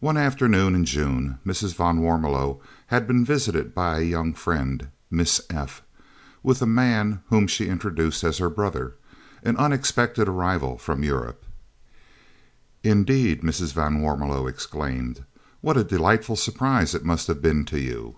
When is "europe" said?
11.02-11.46